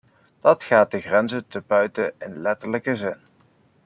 [0.39, 3.17] Dat gaat de grenzen te buiten in letterlijke zin.